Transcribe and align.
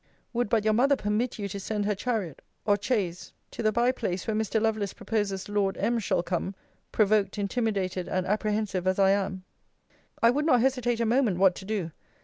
Would 0.33 0.49
but 0.49 0.63
your 0.63 0.73
mother 0.73 0.95
permit 0.95 1.37
you 1.37 1.47
to 1.49 1.59
send 1.59 1.85
her 1.85 1.93
chariot, 1.93 2.41
or 2.65 2.75
chaise, 2.81 3.33
to 3.51 3.61
the 3.61 3.71
bye 3.71 3.91
place 3.91 4.25
where 4.25 4.35
Mr. 4.35 4.59
Lovelace 4.59 4.93
proposes 4.95 5.47
Lord 5.47 5.77
M.'s 5.77 6.03
shall 6.03 6.23
come, 6.23 6.55
(provoked, 6.91 7.37
intimidated, 7.37 8.07
and 8.07 8.25
apprehensive, 8.25 8.87
as 8.87 8.97
I 8.97 9.11
am,) 9.11 9.43
I 10.19 10.31
would 10.31 10.47
not 10.47 10.61
hesitate 10.61 11.01
a 11.01 11.05
moment 11.05 11.37
what 11.37 11.53
to 11.53 11.65
do. 11.65 11.91